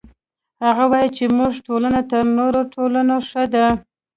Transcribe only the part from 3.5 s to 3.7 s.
ده